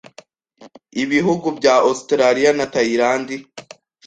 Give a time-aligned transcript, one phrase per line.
[1.03, 3.27] ibihugu bya Australia na Thailand